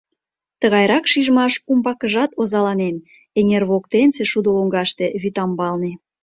Тыгайрак 0.59 1.05
шижмаш 1.11 1.53
умбакыжат 1.71 2.31
озаланен– 2.41 2.95
эҥер 3.39 3.63
воктенсе 3.71 4.23
шудо 4.31 4.49
лоҥгаште, 4.55 5.05
вӱтамбалне. 5.21 5.91